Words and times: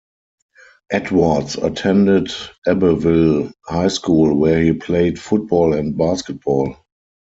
Edwards 0.89 1.57
attended 1.57 2.29
Abbeville 2.65 3.51
High 3.67 3.89
School, 3.89 4.33
where 4.35 4.59
he 4.63 4.73
played 4.73 5.19
football 5.19 5.75
and 5.75 5.95
basketball. 5.95 6.75